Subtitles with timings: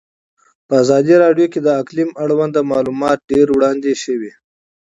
[0.67, 4.31] په ازادي راډیو کې د اقلیم اړوند معلومات ډېر وړاندې شوي.